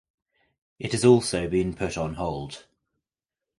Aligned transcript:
It 0.79 0.93
has 0.93 1.05
also 1.05 1.47
been 1.47 1.75
put 1.75 1.95
on 1.95 2.15
hold. 2.15 2.65